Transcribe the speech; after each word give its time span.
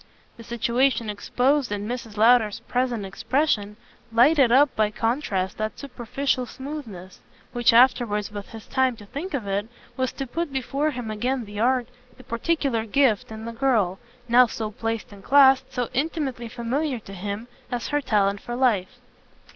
The 0.35 0.43
situation 0.43 1.11
exposed 1.11 1.71
in 1.71 1.87
Mrs. 1.87 2.17
Lowder's 2.17 2.61
present 2.61 3.05
expression 3.05 3.77
lighted 4.11 4.51
up 4.51 4.75
by 4.75 4.89
contrast 4.89 5.59
that 5.59 5.77
superficial 5.77 6.47
smoothness; 6.47 7.19
which 7.53 7.71
afterwards, 7.71 8.31
with 8.31 8.49
his 8.49 8.65
time 8.65 8.95
to 8.95 9.05
think 9.05 9.35
of 9.35 9.45
it, 9.45 9.67
was 9.97 10.11
to 10.13 10.25
put 10.25 10.51
before 10.51 10.89
him 10.89 11.11
again 11.11 11.45
the 11.45 11.59
art, 11.59 11.87
the 12.17 12.23
particular 12.23 12.83
gift, 12.87 13.31
in 13.31 13.45
the 13.45 13.51
girl, 13.53 13.99
now 14.27 14.47
so 14.47 14.71
placed 14.71 15.11
and 15.11 15.23
classed, 15.23 15.71
so 15.71 15.87
intimately 15.93 16.47
familiar 16.49 16.99
for 16.99 17.13
him, 17.13 17.47
as 17.71 17.89
her 17.89 18.01
talent 18.01 18.41
for 18.41 18.55
life. 18.55 18.97